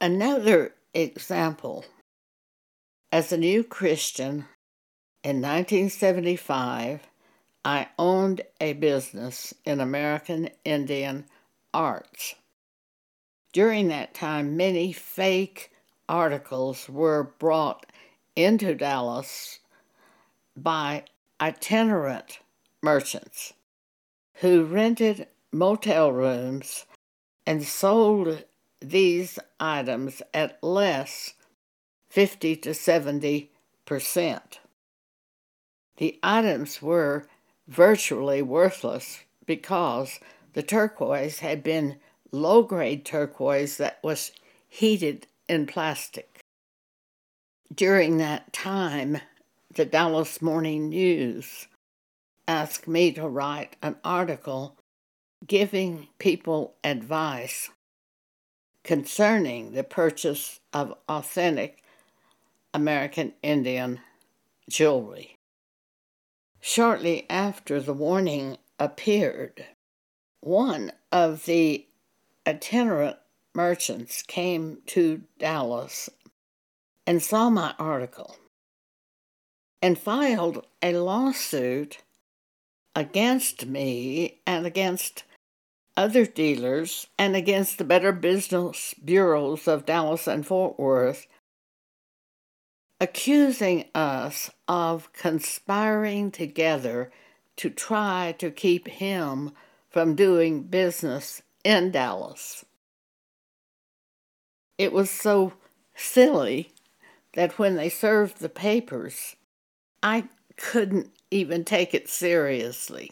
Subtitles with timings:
[0.00, 1.84] Another example
[3.10, 4.44] as a new Christian
[5.24, 7.00] in 1975,
[7.64, 11.24] I owned a business in American Indian
[11.74, 12.36] arts.
[13.52, 15.72] During that time, many fake
[16.08, 17.84] articles were brought
[18.36, 19.58] into Dallas
[20.56, 21.06] by
[21.40, 22.38] itinerant
[22.82, 23.52] merchants
[24.34, 26.86] who rented motel rooms
[27.44, 28.44] and sold
[28.80, 31.34] these items at less
[32.10, 33.50] 50 to 70
[33.84, 34.60] percent.
[35.96, 37.26] The items were
[37.66, 40.20] virtually worthless because
[40.52, 41.96] the turquoise had been
[42.30, 44.32] low grade turquoise that was
[44.68, 46.40] heated in plastic.
[47.74, 49.18] During that time,
[49.74, 51.66] the Dallas Morning News
[52.46, 54.76] asked me to write an article
[55.46, 57.70] giving people advice
[58.88, 61.82] concerning the purchase of authentic
[62.72, 64.00] American Indian
[64.66, 65.36] jewelry.
[66.58, 69.66] Shortly after the warning appeared,
[70.40, 71.86] one of the
[72.46, 73.18] itinerant
[73.54, 76.08] merchants came to Dallas
[77.06, 78.36] and saw my article
[79.82, 81.98] and filed a lawsuit
[82.96, 85.24] against me and against
[85.98, 91.26] other dealers and against the Better Business Bureaus of Dallas and Fort Worth,
[93.00, 97.10] accusing us of conspiring together
[97.56, 99.50] to try to keep him
[99.90, 102.64] from doing business in Dallas.
[104.78, 105.54] It was so
[105.96, 106.70] silly
[107.34, 109.34] that when they served the papers,
[110.00, 113.10] I couldn't even take it seriously.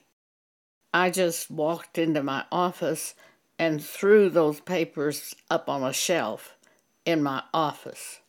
[0.97, 3.14] I just walked into my office
[3.58, 6.56] and threw those papers up on a shelf
[7.05, 8.20] in my office.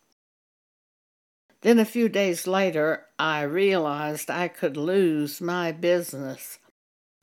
[1.61, 6.59] Then a few days later, I realized I could lose my business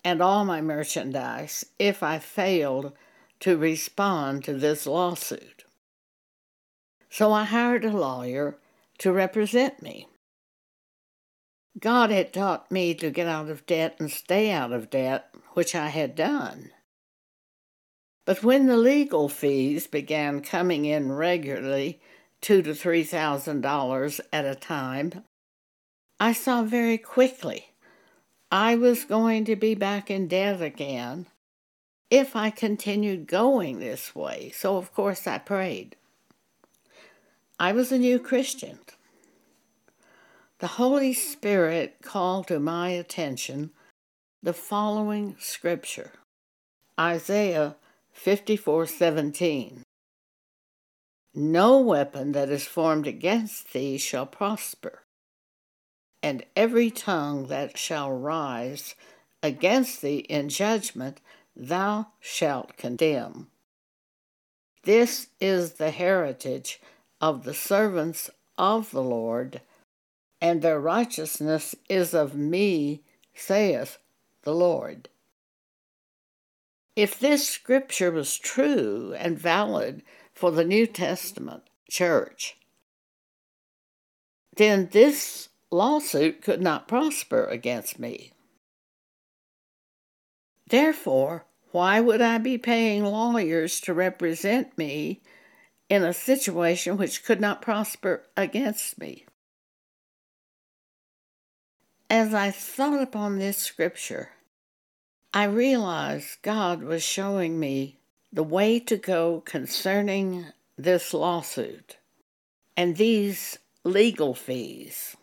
[0.03, 2.94] and all my merchandise if I failed
[3.41, 5.66] to respond to this lawsuit.
[7.10, 8.56] So I hired a lawyer
[8.97, 10.09] to represent me.
[11.78, 15.75] God had taught me to get out of debt and stay out of debt, which
[15.75, 16.70] I had done.
[18.25, 22.00] But when the legal fees began coming in regularly,
[22.41, 25.25] two to three thousand dollars at a time,
[26.20, 27.72] I saw very quickly
[28.50, 31.26] I was going to be back in debt again
[32.10, 34.53] if I continued going this way.
[34.54, 35.97] So, of course, I prayed.
[37.59, 38.78] I was a new Christian.
[40.60, 43.71] The Holy Spirit called to my attention
[44.44, 46.12] the following scripture.
[47.00, 47.77] Isaiah
[48.15, 49.81] 54:17
[51.34, 55.04] No weapon that is formed against thee shall prosper
[56.22, 58.94] and every tongue that shall rise
[59.43, 61.22] against thee in judgment
[61.56, 63.50] thou shalt condemn.
[64.83, 66.83] This is the heritage
[67.19, 68.28] of the servants
[68.59, 69.62] of the Lord
[70.38, 73.00] and their righteousness is of me,
[73.33, 73.97] saith
[74.44, 75.09] the Lord.
[76.97, 82.56] If this scripture was true and valid for the New Testament church,
[84.56, 88.33] then this lawsuit could not prosper against me.
[90.69, 95.21] Therefore, why would I be paying lawyers to represent me
[95.88, 99.27] in a situation which could not prosper against me?
[102.09, 104.31] As I thought upon this scripture,
[105.37, 107.99] I realized God was showing me
[108.33, 110.47] the way to go concerning
[110.78, 111.97] this lawsuit
[112.77, 115.17] and these legal fees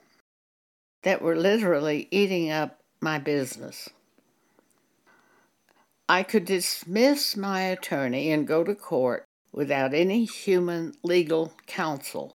[1.03, 3.89] that were literally eating up my business.
[6.09, 9.23] I could dismiss my attorney and go to court
[9.53, 12.33] without any human legal counsel,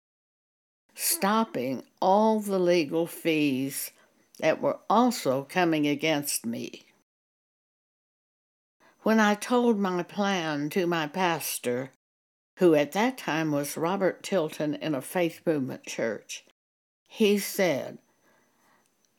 [0.94, 3.92] stopping all the legal fees
[4.40, 6.84] that were also coming against me.
[9.04, 11.92] When I told my plan to my pastor,
[12.58, 16.46] who at that time was Robert Tilton in a faith movement church,
[17.08, 17.98] he said,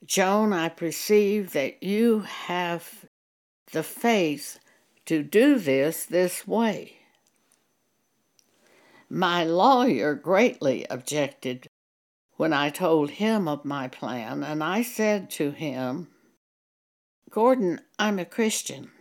[0.05, 3.07] Joan, I perceive that you have
[3.73, 4.61] the faith
[5.07, 6.99] to do this this way.
[9.11, 11.67] My lawyer greatly objected
[12.37, 16.07] when I told him of my plan, and I said to him,
[17.31, 18.92] Gordon, I'm a Christian.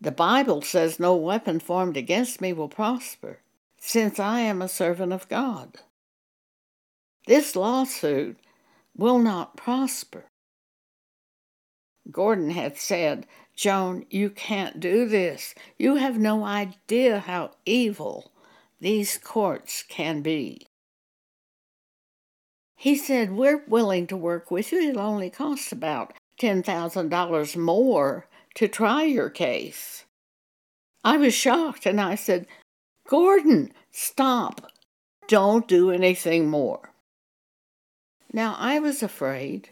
[0.00, 3.40] The Bible says no weapon formed against me will prosper.
[3.78, 5.76] since I am a servant of God.
[7.26, 8.36] This lawsuit
[8.96, 10.24] will not prosper.
[12.10, 15.54] Gordon had said, Joan, you can't do this.
[15.78, 18.32] You have no idea how evil
[18.80, 20.66] these courts can be.
[22.76, 24.80] He said, We're willing to work with you.
[24.80, 28.26] It'll only cost about $10,000 more
[28.56, 30.04] to try your case.
[31.04, 32.46] I was shocked and I said,
[33.08, 34.72] Gordon, stop.
[35.28, 36.92] Don't do anything more.
[38.32, 39.70] Now, I was afraid,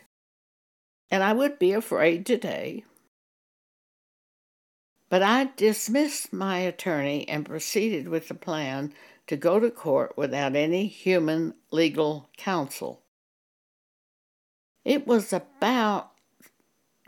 [1.11, 2.85] and I would be afraid today.
[5.09, 8.93] But I dismissed my attorney and proceeded with the plan
[9.27, 13.03] to go to court without any human legal counsel.
[14.85, 16.14] It was about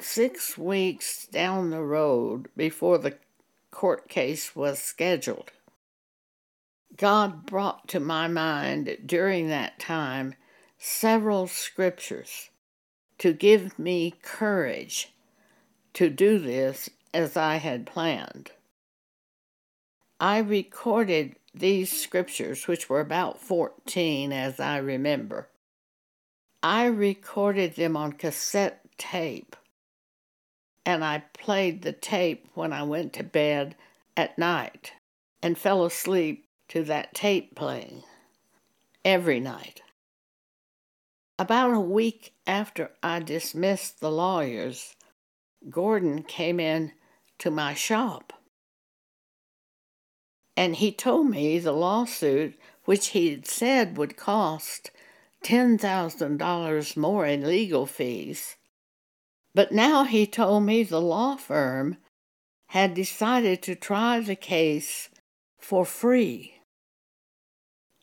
[0.00, 3.16] six weeks down the road before the
[3.70, 5.50] court case was scheduled.
[6.96, 10.34] God brought to my mind during that time
[10.78, 12.50] several scriptures
[13.18, 15.12] to give me courage
[15.94, 18.50] to do this as I had planned.
[20.20, 25.48] I recorded these scriptures, which were about 14 as I remember.
[26.62, 29.56] I recorded them on cassette tape,
[30.86, 33.74] and I played the tape when I went to bed
[34.16, 34.92] at night
[35.42, 38.04] and fell asleep to that tape playing
[39.04, 39.82] every night.
[41.38, 44.94] About a week after I dismissed the lawyers,
[45.68, 46.92] Gordon came in
[47.40, 48.32] to my shop.
[50.56, 54.90] And he told me the lawsuit, which he had said would cost
[55.44, 58.56] $10,000 more in legal fees.
[59.56, 61.96] But now he told me the law firm
[62.66, 65.08] had decided to try the case
[65.58, 66.60] for free.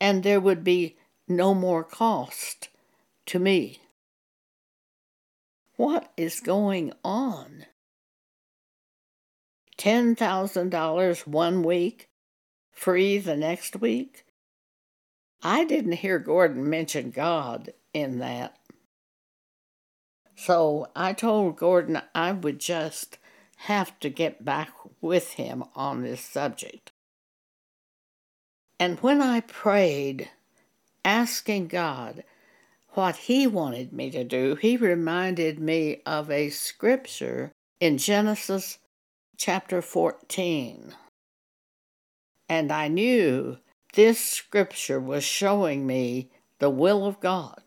[0.01, 0.97] And there would be
[1.27, 2.69] no more cost
[3.27, 3.81] to me.
[5.75, 7.67] What is going on?
[9.77, 12.09] $10,000 one week,
[12.71, 14.25] free the next week?
[15.43, 18.57] I didn't hear Gordon mention God in that.
[20.45, 23.17] So I told Gordon I would just
[23.59, 26.91] have to get back with him on this subject.
[28.77, 30.31] And when I prayed,
[31.05, 32.25] asking God
[32.89, 38.79] what he wanted me to do, he reminded me of a scripture in Genesis
[39.37, 40.93] chapter 14.
[42.49, 43.59] And I knew
[43.93, 47.62] this scripture was showing me the will of God.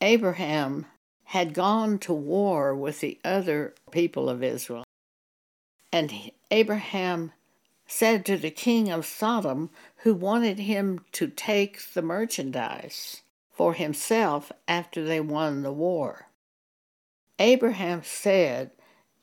[0.00, 0.86] Abraham
[1.24, 4.84] had gone to war with the other people of Israel,
[5.92, 7.32] and Abraham
[7.86, 14.52] said to the king of Sodom, who wanted him to take the merchandise for himself
[14.68, 16.28] after they won the war.
[17.38, 18.70] Abraham said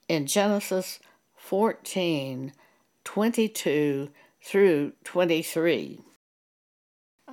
[0.08, 1.00] in Genesis
[1.36, 2.54] 14
[3.04, 4.10] 22
[4.42, 6.02] through 23,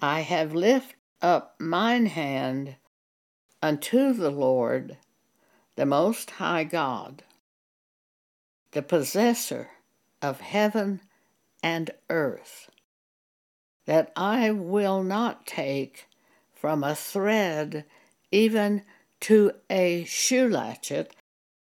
[0.00, 2.76] I have lifted up mine hand
[3.62, 4.96] unto the Lord,
[5.76, 7.22] the Most High God,
[8.72, 9.70] the possessor
[10.20, 11.00] of heaven
[11.62, 12.70] and earth,
[13.86, 16.08] that I will not take
[16.52, 17.84] from a thread
[18.30, 18.82] even
[19.20, 21.14] to a shoe latchet,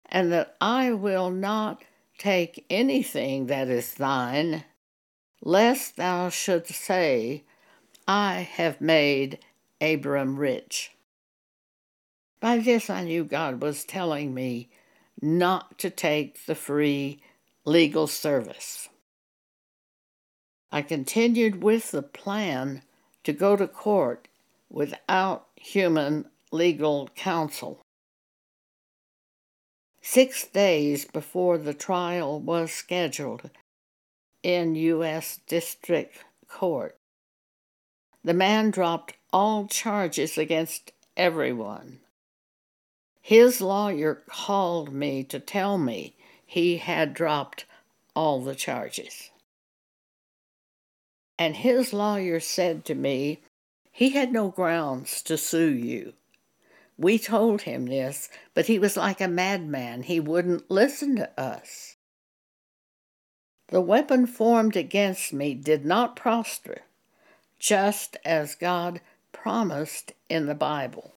[0.06, 1.82] and that I will not
[2.16, 4.64] take anything that is thine,
[5.42, 7.44] lest thou shouldst say,
[8.06, 9.40] I have made
[9.80, 10.93] Abram rich.
[12.54, 14.68] By this I knew God was telling me
[15.20, 17.20] not to take the free
[17.64, 18.88] legal service.
[20.70, 22.82] I continued with the plan
[23.24, 24.28] to go to court
[24.70, 27.80] without human legal counsel.
[30.00, 33.50] Six days before the trial was scheduled
[34.44, 35.40] in U.S.
[35.48, 36.96] District Court,
[38.22, 41.98] the man dropped all charges against everyone.
[43.26, 46.14] His lawyer called me to tell me
[46.44, 47.64] he had dropped
[48.14, 49.30] all the charges.
[51.38, 53.40] And his lawyer said to me,
[53.90, 56.12] he had no grounds to sue you.
[56.98, 60.02] We told him this, but he was like a madman.
[60.02, 61.96] He wouldn't listen to us.
[63.68, 66.82] The weapon formed against me did not prosper,
[67.58, 69.00] just as God
[69.32, 71.13] promised in the Bible.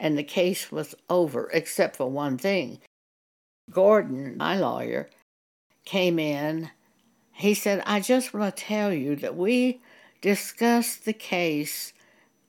[0.00, 2.80] And the case was over, except for one thing.
[3.70, 5.08] Gordon, my lawyer,
[5.84, 6.70] came in
[7.40, 9.80] he said, I just want to tell you that we
[10.20, 11.94] discussed the case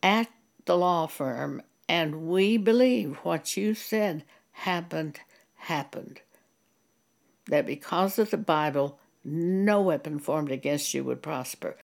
[0.03, 0.27] at
[0.65, 5.21] the law firm and we believe what you said happened,
[5.55, 6.19] happened.
[7.47, 11.77] That because of the Bible, no weapon formed against you would prosper.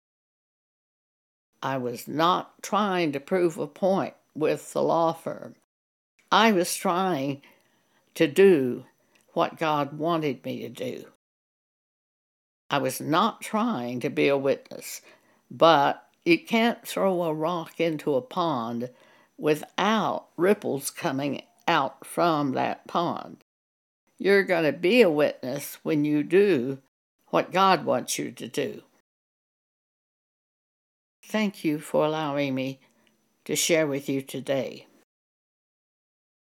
[1.61, 5.55] I was not trying to prove a point with the law firm.
[6.31, 7.41] I was trying
[8.15, 8.85] to do
[9.33, 11.05] what God wanted me to do.
[12.69, 15.01] I was not trying to be a witness,
[15.49, 18.89] but you can't throw a rock into a pond
[19.37, 23.43] without ripples coming out from that pond.
[24.17, 26.79] You're going to be a witness when you do
[27.27, 28.81] what God wants you to do.
[31.23, 32.79] Thank you for allowing me
[33.45, 34.87] to share with you today.